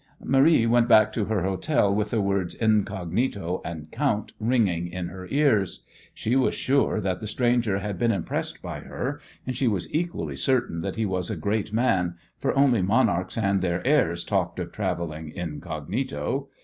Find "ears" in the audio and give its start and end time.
5.29-5.83